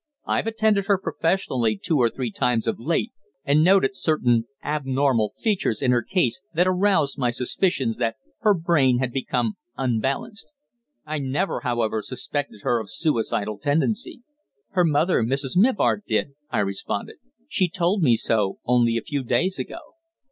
[0.25, 3.11] I've attended her professionally two or three times of late,
[3.45, 8.97] and noted certain abnormal features in her case that aroused my suspicions that her brain
[8.97, 10.51] had become unbalanced.
[11.05, 14.23] I never, however, suspected her of suicidal tendency."
[14.71, 15.55] "Her mother, Mrs.
[15.55, 17.17] Mivart, did," I responded.
[17.47, 19.77] "She told me so only a few days ago."